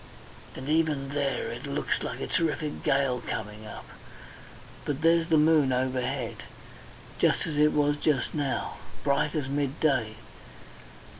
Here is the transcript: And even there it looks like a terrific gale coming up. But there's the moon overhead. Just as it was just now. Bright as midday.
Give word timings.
And 0.55 0.67
even 0.67 1.09
there 1.09 1.51
it 1.51 1.67
looks 1.67 2.01
like 2.01 2.19
a 2.21 2.25
terrific 2.25 2.81
gale 2.81 3.21
coming 3.27 3.67
up. 3.67 3.85
But 4.83 5.01
there's 5.03 5.27
the 5.27 5.37
moon 5.37 5.71
overhead. 5.71 6.37
Just 7.19 7.45
as 7.45 7.55
it 7.55 7.71
was 7.71 7.97
just 7.97 8.33
now. 8.33 8.77
Bright 9.03 9.35
as 9.35 9.47
midday. 9.47 10.15